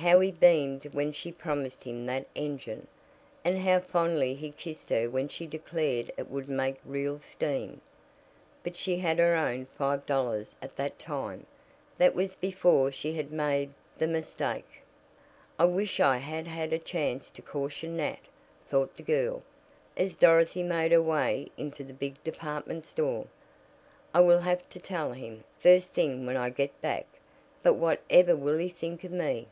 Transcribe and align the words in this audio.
How 0.00 0.20
he 0.20 0.30
beamed 0.30 0.92
when 0.92 1.14
she 1.14 1.32
promised 1.32 1.84
him 1.84 2.04
that 2.04 2.26
engine! 2.34 2.86
And 3.42 3.58
how 3.60 3.80
fondly 3.80 4.34
he 4.34 4.50
kissed 4.50 4.90
her 4.90 5.08
when 5.08 5.28
she 5.30 5.46
declared 5.46 6.12
it 6.18 6.30
would 6.30 6.50
make 6.50 6.76
real 6.84 7.18
steam! 7.20 7.80
But 8.62 8.76
she 8.76 8.98
had 8.98 9.18
her 9.18 9.34
own 9.34 9.64
five 9.64 10.04
dollars 10.04 10.54
at 10.60 10.76
that 10.76 10.98
time. 10.98 11.46
That 11.96 12.14
was 12.14 12.34
before 12.34 12.92
she 12.92 13.14
had 13.14 13.32
made 13.32 13.70
the 13.96 14.06
mistake. 14.06 14.68
"I 15.58 15.64
wish 15.64 15.98
I 15.98 16.18
had 16.18 16.46
had 16.46 16.74
a 16.74 16.78
chance 16.78 17.30
to 17.30 17.40
caution 17.40 17.96
Nat," 17.96 18.18
thought 18.68 18.98
the 18.98 19.02
girl, 19.02 19.42
as 19.96 20.14
Dorothy 20.14 20.62
made 20.62 20.92
her 20.92 21.00
way 21.02 21.50
into 21.56 21.82
the 21.82 21.94
big 21.94 22.22
department 22.22 22.84
store. 22.84 23.28
"I 24.12 24.20
will 24.20 24.40
have 24.40 24.68
to 24.68 24.78
tell 24.78 25.12
him, 25.12 25.44
first 25.58 25.94
thing 25.94 26.26
when 26.26 26.36
I 26.36 26.50
get 26.50 26.78
back. 26.82 27.06
But 27.62 27.74
what 27.74 28.02
ever 28.10 28.36
will 28.36 28.58
he 28.58 28.68
think 28.68 29.02
of 29.02 29.10
me?" 29.10 29.48